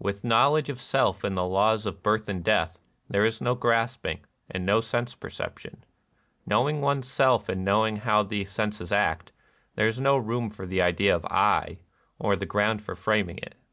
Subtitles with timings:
[0.00, 3.54] With know ledge of Self and the laws of hirth and death, there is no
[3.54, 5.84] grasping, and no sense perception.
[6.44, 9.30] Knowing one^s self and knowing how the senses act,
[9.76, 11.24] there is no room for the idea of
[11.82, 13.54] '/,' or the ground for framing it.